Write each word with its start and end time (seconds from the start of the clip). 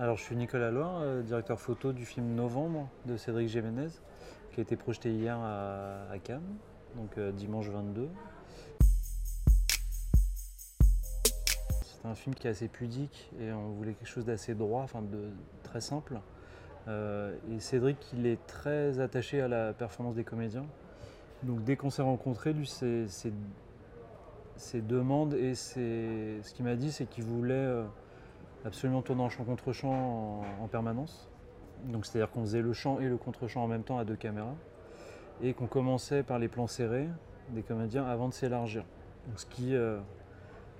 Alors, 0.00 0.16
je 0.16 0.22
suis 0.22 0.36
Nicolas 0.36 0.70
Loire, 0.70 1.00
euh, 1.00 1.22
directeur 1.22 1.58
photo 1.58 1.92
du 1.92 2.04
film 2.04 2.36
Novembre 2.36 2.88
de 3.06 3.16
Cédric 3.16 3.48
Gémenez, 3.48 3.88
qui 4.52 4.60
a 4.60 4.62
été 4.62 4.76
projeté 4.76 5.10
hier 5.10 5.36
à, 5.36 6.16
Cannes, 6.22 6.54
donc 6.94 7.18
euh, 7.18 7.32
dimanche 7.32 7.66
22. 7.66 8.08
C'est 11.82 12.06
un 12.06 12.14
film 12.14 12.36
qui 12.36 12.46
est 12.46 12.50
assez 12.50 12.68
pudique 12.68 13.28
et 13.40 13.50
on 13.50 13.70
voulait 13.70 13.92
quelque 13.92 14.06
chose 14.06 14.24
d'assez 14.24 14.54
droit, 14.54 14.82
enfin 14.82 15.02
de 15.02 15.30
très 15.64 15.80
simple. 15.80 16.20
Euh, 16.86 17.34
et 17.50 17.58
Cédric, 17.58 17.98
il 18.12 18.28
est 18.28 18.38
très 18.46 19.00
attaché 19.00 19.40
à 19.40 19.48
la 19.48 19.72
performance 19.72 20.14
des 20.14 20.22
comédiens. 20.22 20.66
Donc 21.42 21.64
dès 21.64 21.74
qu'on 21.74 21.90
s'est 21.90 22.02
rencontrés, 22.02 22.52
lui, 22.52 22.68
ses, 22.68 23.08
demandes 24.74 25.34
et 25.34 25.56
ses- 25.56 26.38
ce 26.44 26.54
qu'il 26.54 26.64
m'a 26.64 26.76
dit, 26.76 26.92
c'est 26.92 27.06
qu'il 27.06 27.24
voulait 27.24 27.82
absolument 28.64 29.02
tourner 29.02 29.22
en 29.22 29.28
chant 29.28 29.44
contre 29.44 29.72
chant 29.72 30.42
en, 30.60 30.64
en 30.64 30.68
permanence. 30.68 31.28
Donc 31.84 32.06
c'est-à-dire 32.06 32.30
qu'on 32.30 32.42
faisait 32.42 32.62
le 32.62 32.72
chant 32.72 33.00
et 33.00 33.08
le 33.08 33.16
contre-chant 33.16 33.62
en 33.62 33.68
même 33.68 33.82
temps 33.82 33.98
à 33.98 34.04
deux 34.04 34.16
caméras. 34.16 34.54
Et 35.42 35.54
qu'on 35.54 35.66
commençait 35.66 36.22
par 36.22 36.38
les 36.38 36.48
plans 36.48 36.66
serrés 36.66 37.08
des 37.50 37.62
comédiens 37.62 38.04
avant 38.04 38.28
de 38.28 38.34
s'élargir. 38.34 38.84
Ce 39.36 39.46
qui, 39.46 39.74
euh, 39.74 39.98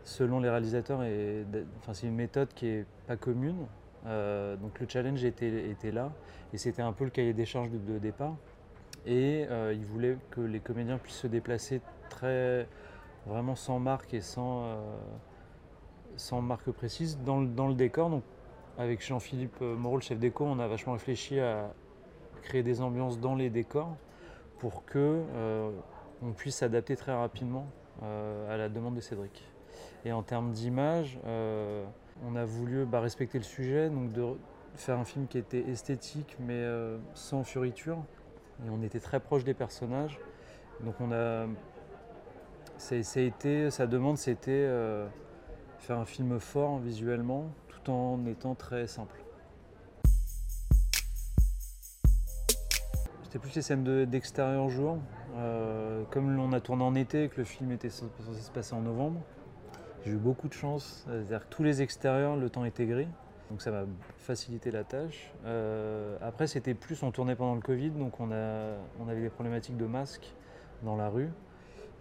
selon 0.05 0.41
les 0.41 0.51
réalisateurs, 0.51 1.03
est, 1.03 1.45
enfin, 1.79 1.95
c'est 1.95 2.07
une 2.07 2.17
méthode 2.17 2.49
qui 2.55 2.67
est 2.67 2.87
pas 3.07 3.17
commune. 3.17 3.67
Euh, 4.07 4.57
donc 4.57 4.79
le 4.81 4.89
challenge 4.89 5.25
était, 5.25 5.71
était 5.71 5.91
là 5.91 6.13
et 6.53 6.59
c'était 6.59 6.83
un 6.83 6.93
peu 6.93 7.05
le 7.05 7.11
cahier 7.11 7.33
des 7.33 7.45
charges 7.45 7.71
de, 7.71 7.99
départ. 7.99 8.37
Et 9.07 9.47
euh, 9.51 9.73
il 9.75 9.85
voulait 9.85 10.19
que 10.31 10.41
les 10.41 10.61
comédiens 10.61 10.99
puissent 10.99 11.19
se 11.19 11.27
déplacer 11.27 11.81
très 12.09 12.67
vraiment 13.27 13.55
sans 13.55 13.79
marque 13.79 14.15
et 14.15 14.21
sans, 14.21 14.65
sans 16.19 16.43
marque 16.43 16.71
précise 16.71 17.19
dans 17.25 17.41
le, 17.41 17.47
dans 17.47 17.67
le 17.67 17.75
décor. 17.75 18.11
Donc 18.11 18.23
avec 18.77 19.05
Jean-Philippe 19.05 19.61
Moreau, 19.61 19.97
le 19.97 20.03
chef 20.03 20.19
déco, 20.19 20.45
on 20.45 20.59
a 20.59 20.69
vachement 20.69 20.93
réfléchi 20.93 21.41
à 21.41 21.73
créer 22.43 22.63
des 22.63 22.81
ambiances 22.81 23.19
dans 23.19 23.35
les 23.35 23.51
décors 23.51 23.97
pour 24.59 24.85
que 24.85 25.23
euh, 25.35 25.71
on 26.23 26.33
puisse 26.33 26.57
s'adapter 26.57 26.97
très 26.97 27.15
rapidement 27.15 27.67
euh, 28.03 28.55
à 28.55 28.57
la 28.57 28.69
demande 28.69 28.95
de 28.95 29.01
Cédric. 29.01 29.45
Et 30.05 30.13
en 30.13 30.23
termes 30.23 30.53
d'image, 30.53 31.19
euh, 31.27 31.85
on 32.27 32.37
a 32.37 32.45
voulu 32.45 32.85
bah, 32.85 33.01
respecter 33.01 33.39
le 33.39 33.45
sujet, 33.45 33.91
donc 33.91 34.13
de 34.13 34.37
faire 34.75 34.99
un 34.99 35.05
film 35.05 35.27
qui 35.27 35.39
était 35.39 35.69
esthétique 35.69 36.37
mais 36.39 36.55
euh, 36.55 36.99
sans 37.15 37.45
fioriture. 37.45 37.99
Et 38.67 38.71
on 38.71 38.83
était 38.83 39.01
très 39.01 39.21
proche 39.21 39.45
des 39.45 39.55
personnages. 39.55 40.19
Donc 40.81 40.95
on 41.01 41.13
a, 41.13 41.47
a 41.47 43.21
été, 43.21 43.71
sa 43.71 43.87
demande 43.87 44.19
c'était 44.19 44.51
euh, 44.53 45.07
faire 45.79 45.99
un 45.99 46.05
film 46.05 46.39
fort 46.39 46.79
visuellement 46.79 47.47
tout 47.69 47.91
en 47.91 48.25
étant 48.27 48.55
très 48.55 48.87
simple. 48.87 49.17
C'était 53.23 53.39
plus 53.39 53.55
les 53.55 53.63
scènes 53.63 53.85
de- 53.85 54.05
d'extérieur 54.05 54.71
jour. 54.71 54.99
Euh, 55.37 56.03
comme 56.11 56.39
on 56.39 56.53
a 56.53 56.61
tourné 56.61 56.83
en 56.83 56.95
été 56.95 57.25
et 57.25 57.29
que 57.29 57.37
le 57.37 57.45
film 57.45 57.71
était 57.73 57.91
censé 57.91 58.41
se 58.41 58.51
passer 58.51 58.75
en 58.75 58.81
novembre, 58.81 59.21
j'ai 60.05 60.13
eu 60.13 60.17
beaucoup 60.17 60.49
de 60.49 60.55
chance. 60.55 61.05
C'est-à-dire 61.07 61.47
que 61.49 61.55
tous 61.55 61.63
les 61.63 61.83
extérieurs, 61.83 62.37
le 62.37 62.49
temps 62.49 62.65
était 62.65 62.87
gris. 62.87 63.09
Donc 63.51 63.63
ça 63.63 63.71
m'a 63.71 63.85
facilité 64.19 64.71
la 64.71 64.85
tâche. 64.85 65.33
Euh, 65.45 66.17
après, 66.23 66.47
c'était 66.47 66.75
plus, 66.75 67.03
on 67.03 67.11
tournait 67.11 67.37
pendant 67.37 67.55
le 67.55 67.61
Covid, 67.61 67.91
donc 67.91 68.19
on, 68.21 68.31
on 68.31 69.09
avait 69.09 69.21
des 69.23 69.31
problématiques 69.31 69.77
de 69.77 69.87
masques 69.87 70.35
dans 70.83 70.97
la 70.97 71.09
rue. 71.09 71.31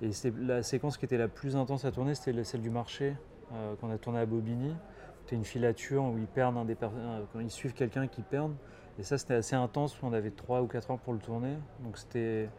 Et 0.01 0.11
la 0.39 0.63
séquence 0.63 0.97
qui 0.97 1.05
était 1.05 1.17
la 1.17 1.27
plus 1.27 1.55
intense 1.55 1.85
à 1.85 1.91
tourner, 1.91 2.15
c'était 2.15 2.43
celle 2.43 2.61
du 2.61 2.69
marché 2.69 3.15
euh, 3.53 3.75
qu'on 3.75 3.89
a 3.89 3.97
tourné 3.97 4.19
à 4.19 4.25
Bobigny. 4.25 4.75
C'était 5.21 5.35
une 5.35 5.45
filature 5.45 6.03
où 6.03 6.17
ils 6.17 6.27
perdent 6.27 6.57
un 6.57 6.65
des 6.65 6.77
euh, 6.81 7.21
quand 7.33 7.39
ils 7.39 7.51
suivent 7.51 7.73
quelqu'un 7.73 8.07
qui 8.07 8.21
perd. 8.21 8.53
Et 8.99 9.03
ça, 9.03 9.17
c'était 9.17 9.35
assez 9.35 9.55
intense. 9.55 9.97
On 10.01 10.13
avait 10.13 10.31
3 10.31 10.61
ou 10.61 10.67
4 10.67 10.91
heures 10.91 10.99
pour 10.99 11.13
le 11.13 11.19
tourner. 11.19 11.55
Donc 11.83 11.97
c'était 11.97 12.49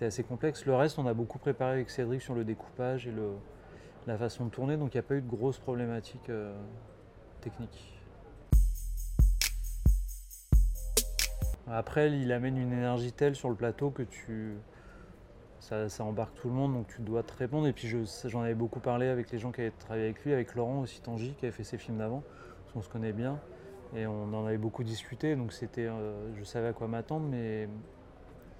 assez 0.00 0.24
complexe. 0.24 0.66
Le 0.66 0.74
reste, 0.74 0.98
on 0.98 1.06
a 1.06 1.14
beaucoup 1.14 1.38
préparé 1.38 1.72
avec 1.72 1.90
Cédric 1.90 2.20
sur 2.22 2.34
le 2.34 2.44
découpage 2.44 3.06
et 3.06 3.12
la 4.06 4.16
façon 4.16 4.46
de 4.46 4.50
tourner. 4.50 4.76
Donc 4.76 4.94
il 4.94 4.96
n'y 4.96 5.00
a 5.00 5.02
pas 5.02 5.14
eu 5.14 5.22
de 5.22 5.28
grosses 5.28 5.58
problématiques 5.58 6.30
euh, 6.30 6.54
techniques. 7.40 7.92
Après, 11.68 12.12
il 12.12 12.30
amène 12.30 12.56
une 12.56 12.72
énergie 12.72 13.12
telle 13.12 13.34
sur 13.34 13.48
le 13.48 13.56
plateau 13.56 13.90
que 13.90 14.02
tu. 14.02 14.54
Ça, 15.68 16.04
embarque 16.04 16.36
tout 16.36 16.46
le 16.46 16.54
monde, 16.54 16.74
donc 16.74 16.86
tu 16.86 17.02
dois 17.02 17.24
te 17.24 17.36
répondre. 17.36 17.66
Et 17.66 17.72
puis 17.72 17.88
je- 17.88 18.28
j'en 18.28 18.42
avais 18.42 18.54
beaucoup 18.54 18.78
parlé 18.78 19.08
avec 19.08 19.32
les 19.32 19.40
gens 19.40 19.50
qui 19.50 19.62
avaient 19.62 19.72
travaillé 19.72 20.04
avec 20.04 20.24
lui, 20.24 20.32
avec 20.32 20.54
Laurent 20.54 20.82
aussi 20.82 21.00
Tangy, 21.00 21.34
qui 21.34 21.44
avait 21.44 21.52
fait 21.52 21.64
ses 21.64 21.76
films 21.76 21.98
d'avant, 21.98 22.22
parce 22.62 22.72
qu'on 22.72 22.82
se 22.82 22.88
connaît 22.88 23.12
bien. 23.12 23.40
Et 23.96 24.06
on 24.06 24.32
en 24.32 24.46
avait 24.46 24.58
beaucoup 24.58 24.84
discuté, 24.84 25.34
donc 25.34 25.52
c'était, 25.52 25.86
euh, 25.86 26.32
je 26.36 26.44
savais 26.44 26.68
à 26.68 26.72
quoi 26.72 26.86
m'attendre, 26.86 27.26
mais 27.28 27.68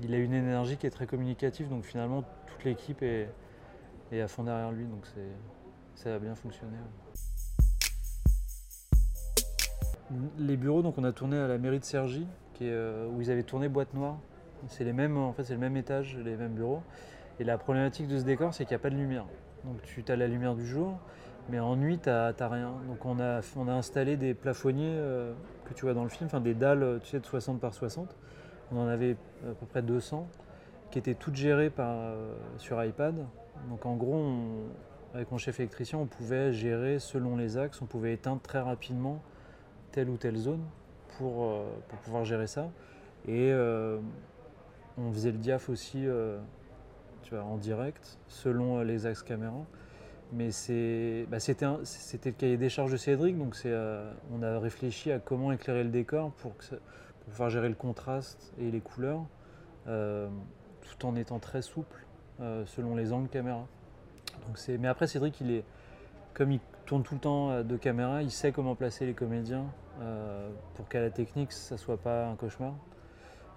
il 0.01 0.15
a 0.15 0.19
une 0.19 0.33
énergie 0.33 0.77
qui 0.77 0.89
est 0.89 0.91
très 0.91 1.07
communicative, 1.07 1.69
donc 1.69 1.85
finalement 1.85 2.25
toute 2.49 2.65
l'équipe 2.65 3.01
est, 3.03 3.29
à 4.13 4.27
fond 4.27 4.43
derrière 4.43 4.73
lui, 4.73 4.87
donc 4.87 5.07
ça 5.95 6.13
a 6.13 6.19
bien 6.19 6.35
fonctionné. 6.35 6.77
Les 10.39 10.57
bureaux, 10.57 10.83
donc 10.83 10.99
on 10.99 11.05
a 11.05 11.13
tourné 11.13 11.39
à 11.39 11.47
la 11.47 11.59
mairie 11.59 11.79
de 11.79 11.85
Cergy, 11.85 12.27
euh, 12.63 13.09
où 13.11 13.21
ils 13.21 13.31
avaient 13.31 13.45
tourné 13.45 13.69
Boîte 13.69 13.95
Noire. 13.95 14.19
C'est 14.69 14.85
les 14.85 14.93
mêmes, 14.93 15.17
en 15.17 15.33
fait, 15.33 15.45
c'est 15.45 15.55
le 15.55 15.61
même 15.61 15.77
étage, 15.77 16.17
les 16.17 16.37
mêmes 16.37 16.55
bureaux. 16.55 16.83
Et 17.39 17.45
la 17.45 17.59
problématique 17.59 18.09
de 18.09 18.19
ce 18.19 18.25
décor, 18.25 18.55
c'est 18.55 18.65
qu'il 18.65 18.75
n'y 18.75 18.81
a 18.81 18.83
pas 18.83 18.91
de 18.91 18.97
lumière. 18.97 19.27
Donc 19.65 19.83
tu 19.83 20.05
as 20.09 20.17
la 20.17 20.27
lumière 20.27 20.55
du 20.55 20.67
jour, 20.67 20.99
mais 21.51 21.59
en 21.61 21.77
nuit, 21.77 21.99
tu 21.99 22.09
n'as 22.09 22.33
rien. 22.49 22.73
Donc 22.87 23.05
on 23.05 23.21
a, 23.21 23.41
on 23.57 23.69
a 23.69 23.73
installé 23.73 24.17
des 24.17 24.33
plafonniers 24.33 24.97
euh, 24.97 25.33
que 25.65 25.75
tu 25.75 25.85
vois 25.85 25.95
dans 25.95 26.05
le 26.05 26.09
film, 26.09 26.27
enfin 26.27 26.41
des 26.41 26.55
dalles 26.55 26.83
euh, 26.83 26.99
tu 26.99 27.11
sais, 27.11 27.21
de 27.21 27.27
60 27.27 27.61
par 27.61 27.75
60. 27.75 28.17
On 28.73 28.79
en 28.79 28.87
avait 28.87 29.17
à 29.45 29.55
peu 29.55 29.67
près 29.67 29.83
200, 29.83 30.27
qui 30.91 30.99
étaient 30.99 31.15
toutes 31.15 31.37
gérées 31.37 31.71
par, 31.71 31.91
euh, 31.91 32.35
sur 32.59 32.83
iPad. 32.83 33.15
Donc 33.69 33.87
en 33.87 33.97
gros, 33.97 34.23
avec 35.15 35.31
mon 35.31 35.39
chef 35.39 35.61
électricien, 35.61 35.99
on 35.99 36.07
pouvait 36.07 36.53
gérer 36.53 36.99
selon 36.99 37.37
les 37.37 37.57
axes, 37.59 37.81
on 37.81 37.87
pouvait 37.87 38.13
éteindre 38.13 38.41
très 38.41 38.61
rapidement 38.61 39.23
telle 39.93 40.11
ou 40.11 40.17
telle 40.17 40.37
zone 40.37 40.63
pour, 41.17 41.45
euh, 41.45 41.65
pour 41.89 41.99
pouvoir 42.01 42.25
gérer 42.25 42.47
ça. 42.47 42.69
Et 43.27 43.51
euh, 43.51 43.99
on 44.99 45.13
faisait 45.13 45.33
le 45.33 45.39
diaph 45.39 45.69
aussi 45.69 46.07
euh, 46.07 46.39
tu 47.23 47.35
vois, 47.35 47.45
en 47.45 47.57
direct, 47.57 48.19
selon 48.29 48.79
euh, 48.79 48.85
les 48.85 49.07
axes 49.07 49.23
caméra. 49.23 49.65
Mais 50.33 50.49
bah, 51.29 51.39
c'était, 51.39 51.67
le 51.67 52.31
cahier 52.33 52.57
des 52.57 52.69
charges 52.69 52.91
de 52.91 52.97
Cédric, 52.97 53.39
donc 53.39 53.57
euh, 53.65 54.13
on 54.33 54.43
a 54.43 54.59
réfléchi 54.59 55.13
à 55.13 55.21
comment 55.21 55.53
éclairer 55.53 55.85
le 55.85 55.91
décor 55.91 56.33
pour, 56.33 56.53
pouvoir 57.27 57.51
gérer 57.51 57.69
le 57.69 57.77
contraste 57.77 58.53
et 58.59 58.71
les 58.71 58.81
couleurs, 58.81 59.25
tout 59.85 61.07
en 61.07 61.15
étant 61.17 61.39
très 61.39 61.63
souple 61.63 62.05
selon 62.39 62.95
les 62.97 63.13
angles 63.13 63.29
caméra. 63.29 63.67
Mais 64.69 64.89
après 64.89 65.07
Cédric, 65.07 65.41
il 65.41 65.51
est, 65.53 65.65
comme 66.35 66.53
il 66.53 66.61
tourne 66.87 67.03
tout 67.05 67.15
le 67.15 67.21
temps 67.21 67.51
à 67.51 67.63
deux 67.63 67.79
caméras, 67.79 68.23
il 68.23 68.31
sait 68.31 68.51
comment 68.51 68.75
placer 68.75 69.07
les 69.07 69.15
comédiens 69.15 69.67
pour 70.75 70.89
qu'à 70.89 71.01
la 71.01 71.11
technique 71.11 71.53
ça 71.53 71.77
soit 71.77 71.99
pas 71.99 72.27
un 72.27 72.35
cauchemar. 72.35 72.75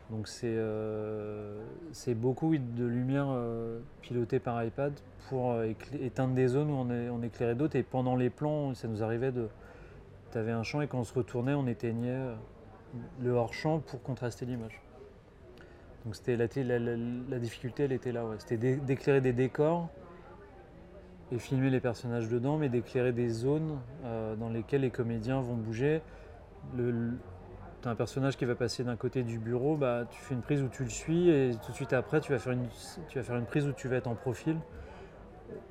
Donc 0.10 0.28
c'est 0.28 0.48
euh, 0.48 1.62
c'est 1.92 2.16
beaucoup 2.16 2.58
de 2.58 2.86
lumière 2.86 3.28
euh, 3.30 3.80
pilotée 4.02 4.40
par 4.40 4.64
iPad 4.64 4.94
pour 5.30 5.52
euh, 5.52 5.72
éteindre 6.02 6.34
des 6.34 6.48
zones 6.48 6.72
où 6.72 6.74
on, 6.74 7.22
éclairait 7.22 7.56
d'autres. 7.56 7.76
Et 7.76 7.84
pendant 7.84 8.16
les 8.16 8.32
plans, 8.32 8.74
ça 8.74 8.88
nous 8.88 9.04
arrivait 9.04 9.32
de... 9.32 9.48
Tu 10.32 10.38
avais 10.38 10.52
un 10.52 10.64
champ 10.64 10.82
et 10.82 10.88
quand 10.88 11.00
on 11.00 11.04
se 11.04 11.14
retournait, 11.14 11.54
on 11.54 11.68
éteignait 11.68 12.20
le 13.22 13.32
hors-champ 13.32 13.80
pour 13.80 14.02
contraster 14.02 14.46
l'image. 14.46 14.82
Donc 16.06 16.16
c'était 16.16 16.38
la, 16.38 16.80
la- 16.80 17.40
difficulté, 17.40 17.84
elle 17.84 17.92
était 17.92 18.12
là. 18.12 18.26
ouais. 18.26 18.36
C'était 18.40 18.58
d'é- 18.58 18.78
d'éclairer 18.78 19.22
des 19.22 19.34
décors 19.34 19.90
et 21.32 21.38
filmer 21.38 21.70
les 21.70 21.80
personnages 21.80 22.30
dedans, 22.30 22.58
mais 22.58 22.70
d'éclairer 22.70 23.12
des 23.12 23.30
zones 23.30 23.78
dans 24.40 24.50
lesquelles 24.50 24.82
les 24.82 24.90
comédiens 24.90 25.42
vont 25.42 25.56
bouger. 25.56 26.02
Le- 27.80 27.84
T'as 27.84 27.90
un 27.92 27.96
personnage 27.96 28.36
qui 28.38 28.46
va 28.46 28.56
passer 28.56 28.84
d'un 28.84 28.96
côté 28.96 29.24
du 29.24 29.40
bureau, 29.40 29.78
bah, 29.78 30.06
tu 30.10 30.20
fais 30.22 30.34
une 30.34 30.42
prise 30.42 30.62
où 30.62 30.68
tu 30.68 30.84
le 30.84 30.90
suis 30.90 31.30
et 31.30 31.52
tout 31.66 31.72
de 31.72 31.76
suite 31.76 31.94
après 31.94 32.20
tu 32.20 32.32
vas 32.32 32.40
faire 32.40 32.54
une, 32.54 32.68
tu 33.08 33.18
vas 33.18 33.24
faire 33.24 33.38
une 33.38 33.46
prise 33.46 33.68
où 33.68 33.72
tu 33.72 33.88
vas 33.88 33.96
être 33.96 34.08
en 34.08 34.16
profil 34.16 34.58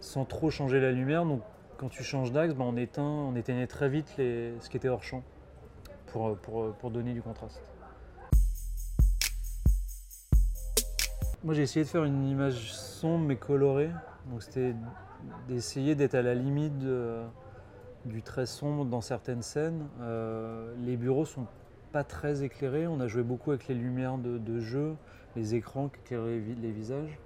sans 0.00 0.24
trop 0.24 0.50
changer 0.50 0.80
la 0.80 0.90
lumière. 0.90 1.24
Donc 1.24 1.42
quand 1.76 1.88
tu 1.88 2.02
changes 2.02 2.32
d'axe, 2.32 2.54
bah, 2.54 2.64
on, 2.66 2.76
éteint, 2.76 3.02
on 3.02 3.36
éteignait 3.36 3.66
très 3.66 3.88
vite 3.88 4.14
les, 4.16 4.54
ce 4.60 4.68
qui 4.70 4.76
était 4.76 4.88
hors 4.88 5.02
champ 5.02 5.22
pour, 6.06 6.36
pour, 6.38 6.72
pour 6.74 6.90
donner 6.90 7.12
du 7.12 7.22
contraste. 7.22 7.60
Moi 11.44 11.54
j'ai 11.54 11.62
essayé 11.62 11.84
de 11.84 11.90
faire 11.90 12.04
une 12.04 12.26
image 12.26 12.72
sombre 12.72 13.26
mais 13.26 13.36
colorée. 13.36 13.90
Donc 14.30 14.42
c'était 14.42 14.74
d'essayer 15.46 15.94
d'être 15.94 16.14
à 16.14 16.22
la 16.22 16.34
limite 16.34 16.78
du 18.04 18.22
très 18.22 18.46
sombre 18.46 18.84
dans 18.86 19.00
certaines 19.00 19.42
scènes. 19.42 19.86
Euh, 20.00 20.74
les 20.78 20.96
bureaux 20.96 21.24
sont 21.24 21.46
pas 21.92 22.04
très 22.04 22.42
éclairés. 22.42 22.86
On 22.86 23.00
a 23.00 23.08
joué 23.08 23.22
beaucoup 23.22 23.50
avec 23.50 23.68
les 23.68 23.74
lumières 23.74 24.18
de, 24.18 24.60
jeu, 24.60 24.94
les 25.36 25.54
écrans 25.54 25.88
qui 25.88 26.00
éclairaient 26.00 26.30
les, 26.32 26.40
vi- 26.40 26.54
les 26.60 26.70
visages. 26.70 27.18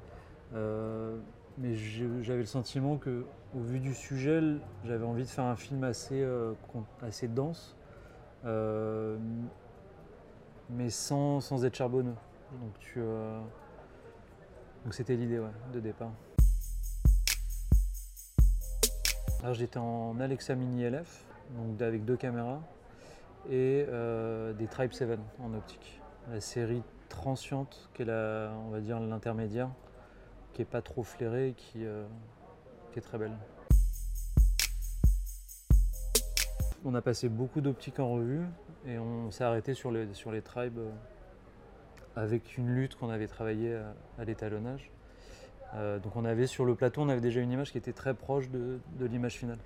Euh, 0.54 1.16
mais 1.58 1.74
j'avais 1.74 2.40
le 2.40 2.46
sentiment 2.46 2.96
que, 2.96 3.24
au 3.54 3.60
vu 3.60 3.78
du 3.80 3.94
sujet, 3.94 4.40
j'avais 4.84 5.04
envie 5.04 5.24
de 5.24 5.28
faire 5.28 5.44
un 5.44 5.56
film 5.56 5.84
assez, 5.84 6.22
euh, 6.22 6.54
dense, 7.28 7.76
euh, 8.44 9.18
mais 10.70 10.88
sans, 10.90 11.40
sans 11.40 11.64
être 11.64 11.74
charbonneux. 11.76 12.14
Donc 14.84 14.94
c'était 14.94 15.16
l'idée 15.16 15.40
de 15.72 15.80
départ. 15.80 16.12
Alors 19.42 19.54
j'étais 19.54 19.78
en 19.78 20.18
Alexa 20.20 20.54
Mini 20.54 20.84
LF, 20.84 21.24
donc 21.56 21.80
avec 21.82 22.04
deux 22.04 22.16
caméras 22.16 22.60
et 23.50 23.86
euh, 23.88 24.52
des 24.52 24.66
Tribe 24.66 24.92
7 24.92 25.18
en 25.42 25.54
optique. 25.54 26.00
La 26.30 26.40
série 26.40 26.82
Transiente, 27.08 27.90
qui 27.94 28.02
est 28.02 28.06
va 28.06 28.80
dire 28.80 29.00
l'intermédiaire, 29.00 29.70
qui 30.52 30.62
est 30.62 30.66
pas 30.66 30.82
trop 30.82 31.02
flairée 31.02 31.48
et 31.48 31.52
qui, 31.52 31.84
euh, 31.84 32.06
qui 32.92 32.98
est 32.98 33.02
très 33.02 33.18
belle. 33.18 33.36
On 36.84 36.94
a 36.94 37.02
passé 37.02 37.28
beaucoup 37.28 37.60
d'optiques 37.60 38.00
en 38.00 38.12
revue 38.12 38.44
et 38.86 38.98
on 38.98 39.30
s'est 39.30 39.44
arrêté 39.44 39.74
sur 39.74 39.92
les, 39.92 40.06
tribes 40.42 40.78
euh, 40.78 40.90
avec 42.16 42.56
une 42.56 42.74
lutte 42.74 42.96
qu'on 42.96 43.10
avait 43.10 43.28
travaillé 43.28 43.76
à, 44.18 44.24
l'étalonnage. 44.24 44.90
Donc 46.02 46.16
on 46.16 46.26
avait 46.26 46.46
sur 46.46 46.66
le 46.66 46.74
plateau, 46.74 47.00
on 47.00 47.08
avait 47.08 47.22
déjà 47.22 47.40
une 47.40 47.50
image 47.50 47.72
qui 47.72 47.78
était 47.78 47.94
très 47.94 48.12
proche 48.12 48.50
de 48.50 48.80
l'image 49.00 49.38
finale. 49.38 49.58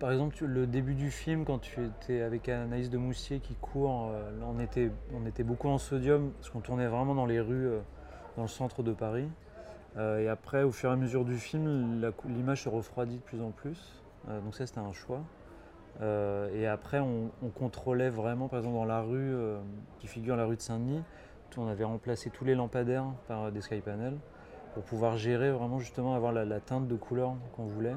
Par 0.00 0.10
exemple, 0.12 0.42
le 0.46 0.66
début 0.66 0.94
du 0.94 1.10
film, 1.10 1.44
quand 1.44 1.58
tu 1.58 1.84
étais 1.84 2.22
avec 2.22 2.48
Anaïs 2.48 2.88
de 2.88 2.96
Moussier 2.96 3.40
qui 3.40 3.54
court, 3.54 4.08
euh, 4.10 4.32
on, 4.42 4.58
était, 4.58 5.42
beaucoup 5.42 5.68
en 5.68 5.76
sodium, 5.76 6.32
parce 6.32 6.48
qu'on 6.48 6.60
tournait 6.60 6.86
vraiment 6.86 7.14
dans 7.14 7.26
les 7.26 7.38
rues, 7.38 7.66
euh, 7.66 7.80
dans 8.38 8.44
le 8.44 8.48
centre 8.48 8.82
de 8.82 8.94
Paris. 8.94 9.28
Euh, 9.98 10.20
et 10.20 10.28
après, 10.28 10.62
au 10.62 10.70
fur 10.70 10.88
et 10.88 10.94
à 10.94 10.96
mesure 10.96 11.26
du 11.26 11.36
film, 11.36 12.02
l'image 12.30 12.62
se 12.62 12.70
refroidit 12.70 13.16
de 13.16 13.20
plus 13.20 13.42
en 13.42 13.50
plus. 13.50 14.02
Donc 14.26 14.54
ça, 14.54 14.66
c'était 14.66 14.80
un 14.80 14.92
choix. 14.92 15.20
Et 16.54 16.66
après, 16.66 17.00
on, 17.00 17.30
on 17.42 17.48
contrôlait 17.48 18.08
vraiment, 18.08 18.48
par 18.48 18.60
exemple, 18.60 18.76
dans 18.76 18.86
la 18.86 19.02
rue 19.02 19.34
qui 19.98 20.06
figure 20.06 20.34
la 20.34 20.46
rue 20.46 20.56
de 20.56 20.62
Saint-Denis, 20.62 21.02
on 21.58 21.68
avait 21.68 21.84
remplacé 21.84 22.30
tous 22.30 22.46
les 22.46 22.54
lampadaires 22.54 23.06
par 23.28 23.52
des 23.52 23.60
skypanels 23.60 24.16
pour 24.72 24.82
pouvoir 24.82 25.18
gérer 25.18 25.50
vraiment 25.50 25.78
justement 25.78 26.14
avoir 26.14 26.32
la 26.32 26.60
teinte 26.60 26.88
de 26.88 26.96
couleur 26.96 27.34
qu'on 27.54 27.66
voulait. 27.66 27.96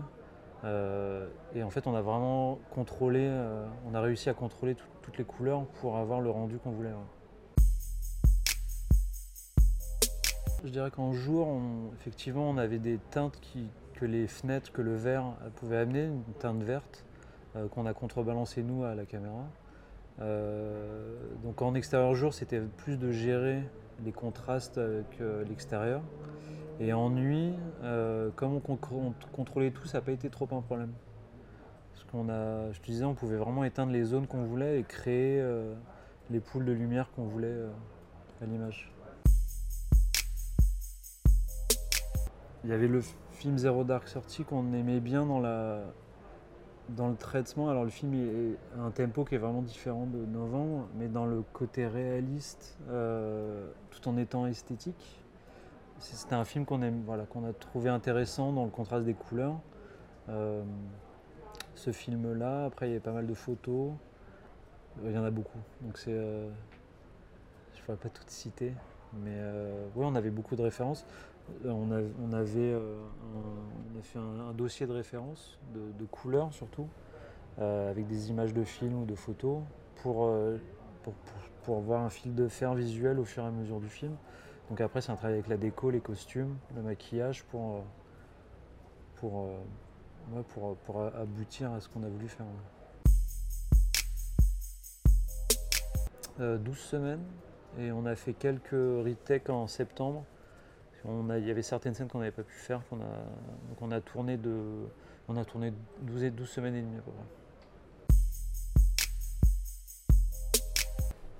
Euh, 0.63 1.27
et 1.55 1.63
en 1.63 1.69
fait, 1.69 1.87
on 1.87 1.95
a 1.95 2.01
vraiment 2.01 2.59
contrôlé, 2.71 3.25
euh, 3.27 3.65
on 3.85 3.93
a 3.93 4.01
réussi 4.01 4.29
à 4.29 4.33
contrôler 4.33 4.75
tout- 4.75 4.87
toutes 5.01 5.17
les 5.17 5.25
couleurs 5.25 5.65
pour 5.81 5.97
avoir 5.97 6.21
le 6.21 6.29
rendu 6.29 6.57
qu'on 6.57 6.71
voulait. 6.71 6.89
ouais. 6.89 7.63
Je 10.63 10.69
dirais 10.69 10.91
qu'en 10.91 11.11
jour, 11.11 11.59
effectivement, 11.99 12.49
on 12.49 12.57
avait 12.57 12.79
des 12.79 12.97
teintes 13.11 13.37
que 13.93 14.05
les 14.05 14.27
fenêtres, 14.27 14.71
que 14.71 14.81
le 14.81 14.95
verre 14.95 15.25
pouvait 15.57 15.77
amener, 15.77 16.05
une 16.05 16.23
teinte 16.39 16.63
verte 16.63 17.03
euh, 17.57 17.67
qu'on 17.67 17.85
a 17.85 17.93
contrebalancé 17.93 18.63
nous 18.63 18.85
à 18.85 18.95
la 18.95 19.05
caméra. 19.05 19.45
Donc 21.43 21.61
en 21.61 21.73
extérieur 21.75 22.15
jour, 22.15 22.33
c'était 22.33 22.61
plus 22.61 22.97
de 22.97 23.11
gérer 23.11 23.61
les 24.05 24.13
contrastes 24.13 24.77
avec 24.77 25.19
l'extérieur. 25.49 26.01
Et 26.79 26.91
en 26.91 27.09
nuit, 27.09 27.53
euh, 27.83 28.29
comme 28.35 28.55
on, 28.55 28.59
con- 28.59 28.79
on 28.91 29.13
contrôlait 29.31 29.71
tout, 29.71 29.85
ça 29.85 29.99
n'a 29.99 30.01
pas 30.01 30.11
été 30.11 30.29
trop 30.29 30.47
un 30.51 30.61
problème. 30.61 30.91
Parce 31.93 32.03
qu'on 32.05 32.29
a, 32.29 32.71
je 32.71 32.79
te 32.79 32.85
disais, 32.87 33.05
on 33.05 33.13
pouvait 33.13 33.37
vraiment 33.37 33.63
éteindre 33.63 33.91
les 33.91 34.03
zones 34.03 34.27
qu'on 34.27 34.43
voulait 34.43 34.79
et 34.79 34.83
créer 34.83 35.39
euh, 35.39 35.75
les 36.29 36.39
poules 36.39 36.65
de 36.65 36.71
lumière 36.71 37.09
qu'on 37.15 37.23
voulait 37.23 37.47
euh, 37.47 37.69
à 38.41 38.45
l'image. 38.45 38.91
Il 42.63 42.69
y 42.69 42.73
avait 42.73 42.87
le 42.87 43.01
film 43.31 43.57
Zero 43.57 43.83
Dark 43.83 44.05
Thirty 44.05 44.43
qu'on 44.43 44.73
aimait 44.73 44.99
bien 44.99 45.25
dans, 45.25 45.39
la, 45.39 45.81
dans 46.89 47.07
le 47.07 47.15
traitement. 47.15 47.69
Alors 47.69 47.83
le 47.83 47.89
film 47.91 48.13
est 48.13 48.57
un 48.79 48.89
tempo 48.89 49.25
qui 49.25 49.35
est 49.35 49.37
vraiment 49.37 49.61
différent 49.61 50.07
de 50.07 50.25
Novembre, 50.25 50.87
mais 50.95 51.07
dans 51.07 51.25
le 51.25 51.43
côté 51.53 51.87
réaliste, 51.87 52.77
euh, 52.89 53.69
tout 53.91 54.09
en 54.09 54.17
étant 54.17 54.47
esthétique. 54.47 55.22
C'était 56.03 56.35
un 56.35 56.43
film 56.43 56.65
qu'on 56.65 56.81
voilà, 57.05 57.23
a 57.23 57.53
trouvé 57.53 57.89
intéressant 57.89 58.51
dans 58.51 58.65
le 58.65 58.69
contraste 58.69 59.05
des 59.05 59.13
couleurs. 59.13 59.55
Euh, 60.27 60.61
ce 61.75 61.91
film-là, 61.91 62.65
après 62.65 62.87
il 62.87 62.89
y 62.89 62.91
avait 62.91 62.99
pas 62.99 63.13
mal 63.13 63.25
de 63.25 63.33
photos. 63.33 63.91
Euh, 65.01 65.09
Il 65.09 65.15
y 65.15 65.17
en 65.17 65.23
a 65.23 65.31
beaucoup, 65.31 65.59
donc 65.81 65.97
c'est, 65.97 66.11
euh, 66.11 66.49
je 67.73 67.79
ne 67.79 67.85
pourrais 67.85 67.97
pas 67.97 68.09
toutes 68.09 68.29
citer, 68.29 68.73
mais 69.13 69.39
ouais, 69.95 70.05
on 70.05 70.15
avait 70.15 70.29
beaucoup 70.29 70.57
de 70.57 70.61
références. 70.61 71.05
On, 71.65 71.91
a- 71.91 72.01
on 72.21 72.33
avait, 72.33 72.75
on 72.75 73.99
a 73.99 74.01
fait 74.01 74.19
un, 74.19 74.53
dossier 74.53 74.85
de 74.85 74.91
référence 74.91 75.57
de, 75.73 76.05
couleurs 76.05 76.53
surtout, 76.53 76.87
avec 77.57 78.07
des 78.07 78.29
images 78.29 78.53
de 78.53 78.63
films 78.63 79.03
ou 79.03 79.05
de 79.05 79.15
photos 79.15 79.59
pour, 80.01 80.29
pour, 81.01 81.13
pour- 81.13 81.43
pour 81.63 81.79
voir 81.79 82.01
un 82.01 82.09
fil 82.09 82.35
de 82.35 82.49
fer 82.49 82.73
visuel 82.75 83.19
au 83.19 83.25
fur 83.25 83.43
et 83.43 83.47
à 83.47 83.51
mesure 83.51 83.79
du 83.79 83.89
film. 83.89 84.15
Donc 84.69 84.81
après, 84.81 85.01
c'est 85.01 85.11
un 85.11 85.15
travail 85.15 85.35
avec 85.35 85.47
la 85.47 85.57
déco, 85.57 85.89
les 85.89 85.99
costumes, 85.99 86.57
le 86.75 86.81
maquillage 86.81 87.43
pour, 87.43 87.75
euh, 87.75 87.81
pour, 89.15 89.45
euh, 89.45 90.41
pour, 90.49 90.75
pour 90.77 91.01
aboutir 91.01 91.71
à 91.73 91.79
ce 91.79 91.89
qu'on 91.89 92.03
a 92.03 92.07
voulu 92.07 92.27
faire. 92.27 92.45
ouais. 92.45 92.51
Euh, 96.39 96.57
12 96.57 96.77
semaines 96.77 97.23
et 97.77 97.91
on 97.91 98.07
a 98.07 98.15
fait 98.15 98.33
quelques 98.33 98.71
retakes 98.71 99.49
en 99.49 99.67
septembre. 99.67 100.23
Il 101.05 101.45
y 101.45 101.51
avait 101.51 101.61
certaines 101.61 101.93
scènes 101.93 102.07
qu'on 102.07 102.19
n'avait 102.19 102.31
pas 102.31 102.43
pu 102.43 102.55
faire, 102.55 102.81
qu'on 102.89 103.01
a, 103.01 103.25
donc 103.69 103.81
on 103.81 103.91
a 103.91 103.99
tourné 103.99 104.37
de, 104.37 104.87
on 105.27 105.35
a 105.35 105.43
tourné 105.43 105.73
12, 106.01 106.23
et 106.23 106.31
12 106.31 106.49
semaines 106.49 106.75
et 106.75 106.81
demie 106.81 106.97
à 106.97 107.01
peu 107.01 107.11
près. 107.11 107.42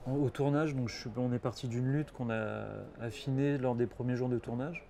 Au 0.06 0.30
tournage, 0.30 0.76
on 1.16 1.32
est 1.32 1.40
parti 1.40 1.70
d'une 1.70 1.90
lutte 1.94 2.12
qu'on 2.12 2.30
a 2.30 2.66
affinée 3.00 3.58
lors 3.58 3.74
des 3.74 3.88
premiers 3.88 4.18
jours 4.18 4.28
de 4.28 4.38
tournage, 4.38 4.86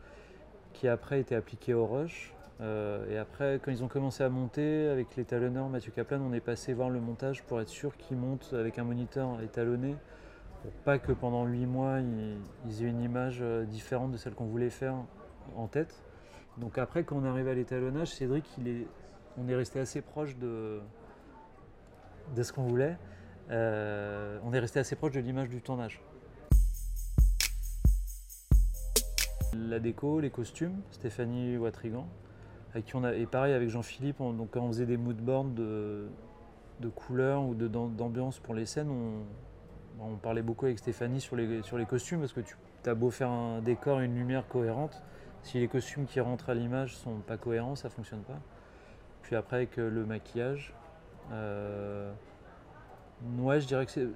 qui 0.74 0.88
après 0.88 1.18
a 1.18 1.20
été 1.20 1.36
appliquée 1.36 1.76
au 1.76 1.86
rush. 1.86 2.34
Euh, 2.62 3.08
et 3.12 3.20
après, 3.20 3.60
quand 3.62 3.70
ils 3.70 3.84
ont 3.84 3.88
commencé 3.88 4.24
à 4.24 4.30
monter 4.30 4.88
avec 4.88 5.16
l'étalonneur 5.16 5.70
Mathieu 5.70 5.92
Kaplan, 5.92 6.20
on 6.20 6.34
est 6.34 6.40
passé 6.40 6.74
voir 6.74 6.90
le 6.90 7.00
montage 7.00 7.44
pour 7.44 7.62
être 7.62 7.70
sûr 7.70 7.96
qu'ils 7.96 8.18
montent 8.18 8.54
avec 8.54 8.80
un 8.80 8.86
moniteur 8.86 9.40
étalonné, 9.42 9.96
pour 10.64 10.72
pas 10.84 10.98
que 10.98 11.12
pendant 11.12 11.46
8 11.46 11.66
mois 11.68 12.00
ils, 12.66 12.84
aient 12.84 12.90
une 12.90 13.02
image 13.02 13.38
euh, 13.42 13.66
différente 13.66 14.12
de 14.12 14.18
celle 14.18 14.34
qu'on 14.34 14.46
voulait 14.46 14.72
faire 14.72 14.96
en 15.56 15.68
tête. 15.68 16.02
Donc 16.58 16.80
après, 16.80 17.04
quand 17.04 17.18
on 17.18 17.26
est 17.26 17.30
arrivé 17.30 17.52
à 17.52 17.56
l'étalonnage, 17.56 18.08
Cédric, 18.08 18.50
on 19.38 19.48
est 19.48 19.56
resté 19.56 19.80
assez 19.80 20.02
proche 20.02 20.36
de 20.38 20.82
ce 22.42 22.52
qu'on 22.52 22.64
voulait. 22.64 22.98
Euh, 23.52 24.40
on 24.44 24.54
est 24.54 24.60
resté 24.60 24.80
assez 24.80 24.96
proche 24.96 25.12
de 25.12 25.20
l'image 25.20 25.50
du 25.50 25.62
tournage. 25.62 26.02
La 29.56 29.80
déco, 29.80 30.20
les 30.20 30.32
costumes, 30.32 30.82
Stéphanie 30.92 31.58
Watrigan, 31.58 32.08
avec 32.72 32.86
qui 32.86 32.96
on 32.96 33.04
a, 33.04 33.14
et 33.14 33.26
pareil 33.28 33.54
avec 33.54 33.70
Jean-Philippe, 33.70 34.20
on- 34.20 34.34
donc 34.34 34.50
quand 34.52 34.62
on 34.62 34.68
faisait 34.70 34.88
des 34.88 34.98
moodboards 34.98 35.46
de, 35.46 36.08
de 36.80 36.90
couleurs 36.90 37.44
ou 37.44 37.54
d'ambiance 37.54 38.40
pour 38.40 38.56
les 38.56 38.66
scènes, 38.66 38.90
on, 38.90 40.04
on 40.04 40.16
parlait 40.16 40.42
beaucoup 40.42 40.66
avec 40.66 40.80
Stéphanie 40.80 41.22
sur 41.22 41.36
les, 41.36 41.62
sur 41.62 41.78
les 41.78 41.86
costumes 41.86 42.20
parce 42.22 42.34
que 42.34 42.42
tu 42.42 42.56
as 42.90 42.96
beau 42.96 43.12
faire 43.12 43.30
un 43.30 43.62
décor 43.62 44.02
et 44.02 44.06
une 44.06 44.16
lumière 44.16 44.48
cohérente, 44.48 45.04
si 45.44 45.60
les 45.60 45.68
costumes 45.68 46.06
qui 46.06 46.20
rentrent 46.20 46.50
à 46.50 46.56
l'image 46.56 46.96
sont 46.96 47.18
pas 47.20 47.38
cohérents, 47.38 47.76
ça 47.76 47.90
fonctionne 47.90 48.22
pas. 48.24 48.40
Puis 49.22 49.36
après 49.36 49.58
avec 49.58 49.78
euh, 49.78 49.90
le 49.90 50.04
maquillage, 50.06 50.74
euh, 51.32 52.12
ouais, 53.40 53.62
je 53.62 53.68
dirais 53.68 53.86
que 53.86 54.12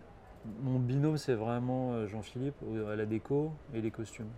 mon 0.62 0.80
binôme, 0.80 1.18
c'est 1.18 1.34
vraiment 1.34 1.94
euh, 1.94 2.08
Jean-Philippe 2.08 2.56
à 2.90 2.96
la 2.96 3.06
déco 3.06 3.52
et 3.74 3.82
les 3.82 3.92
costumes. 3.92 4.30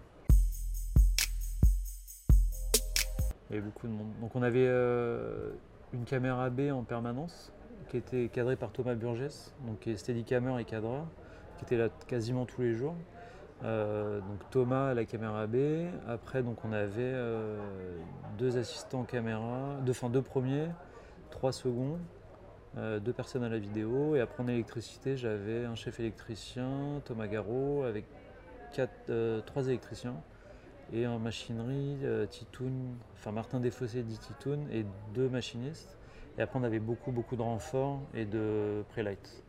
Il 3.49 3.55
y 3.55 3.57
avait 3.57 3.65
beaucoup 3.65 3.87
de 3.87 3.93
monde. 3.93 4.11
Donc 4.21 4.35
on 4.35 4.43
avait 4.43 4.67
euh, 4.67 5.51
une 5.93 6.05
caméra 6.05 6.49
B 6.49 6.71
en 6.71 6.83
permanence 6.83 7.51
qui 7.89 7.97
était 7.97 8.27
cadrée 8.27 8.55
par 8.55 8.71
Thomas 8.71 8.93
Burgess, 8.93 9.53
donc 9.65 9.79
qui 9.79 9.89
est 9.89 10.09
et 10.09 10.65
cadreur, 10.65 11.05
qui 11.57 11.65
était 11.65 11.77
là 11.77 11.89
quasiment 12.07 12.45
tous 12.45 12.61
les 12.61 12.75
jours. 12.75 12.95
Euh, 13.63 14.19
donc 14.19 14.49
Thomas 14.51 14.89
à 14.89 14.93
la 14.93 15.05
caméra 15.05 15.47
B. 15.47 15.55
Après 16.07 16.43
donc 16.43 16.63
on 16.63 16.71
avait 16.71 17.15
deux 18.37 18.57
assistants 18.57 19.03
caméra, 19.03 19.77
deux, 19.83 19.91
enfin 19.91 20.09
deux 20.09 20.21
premiers, 20.21 20.67
trois 21.31 21.51
seconds, 21.51 21.97
euh, 22.77 22.99
deux 22.99 23.13
personnes 23.13 23.43
à 23.43 23.49
la 23.49 23.59
vidéo. 23.59 24.15
Et 24.15 24.19
après 24.19 24.43
en 24.43 24.47
électricité 24.47 25.17
j'avais 25.17 25.65
un 25.65 25.75
chef 25.75 25.99
électricien, 25.99 27.01
Thomas 27.05 27.27
Garot, 27.27 27.83
avec 27.83 28.05
euh, 29.09 29.41
trois 29.41 29.67
électriciens. 29.67 30.15
Et 30.91 31.05
en 31.05 31.19
machinerie, 31.19 31.97
euh, 32.03 32.25
enfin 33.13 33.31
Martin 33.31 33.59
Desfossés 33.59 34.01
dit 34.01 34.17
Titoun, 34.17 34.67
et 34.71 34.85
deux 35.13 35.29
machinistes. 35.29 35.97
Et 36.37 36.41
après 36.41 36.59
on 36.59 36.63
avait 36.63 36.79
beaucoup 36.79 37.11
beaucoup 37.11 37.35
de 37.35 37.41
renforts 37.41 38.01
et 38.13 38.25
de 38.25 38.83
pré-light. 38.89 39.43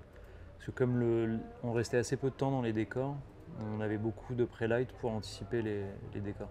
Parce 0.56 0.66
que 0.66 0.70
comme 0.72 1.40
on 1.62 1.72
restait 1.72 1.96
assez 1.96 2.16
peu 2.16 2.28
de 2.30 2.34
temps 2.34 2.50
dans 2.50 2.62
les 2.62 2.72
décors, 2.72 3.16
on 3.74 3.80
avait 3.80 3.98
beaucoup 3.98 4.34
de 4.34 4.44
pré-light 4.44 4.92
pour 5.00 5.10
anticiper 5.12 5.62
les 5.62 6.20
décors. 6.20 6.50